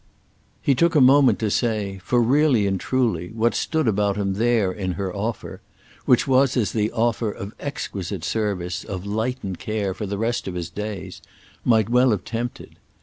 He 0.63 0.73
took 0.73 0.95
a 0.95 0.99
moment 0.99 1.37
to 1.37 1.51
say, 1.51 1.99
for, 2.03 2.23
really 2.23 2.65
and 2.65 2.79
truly, 2.79 3.27
what 3.33 3.53
stood 3.53 3.87
about 3.87 4.17
him 4.17 4.33
there 4.33 4.71
in 4.71 4.93
her 4.93 5.15
offer—which 5.15 6.27
was 6.27 6.57
as 6.57 6.71
the 6.71 6.91
offer 6.91 7.29
of 7.29 7.53
exquisite 7.59 8.23
service, 8.23 8.83
of 8.83 9.05
lightened 9.05 9.59
care, 9.59 9.93
for 9.93 10.07
the 10.07 10.17
rest 10.17 10.47
of 10.47 10.55
his 10.55 10.71
days—might 10.71 11.87
well 11.89 12.09
have 12.09 12.23
tempted. 12.25 12.77